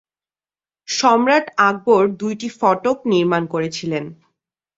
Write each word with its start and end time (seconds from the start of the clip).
সম্রাট 0.87 1.45
আকবর 1.61 2.01
দুইটি 2.19 2.47
ফটক 2.59 2.97
নির্মাণ 3.11 3.43
করেছিলেন। 3.53 4.05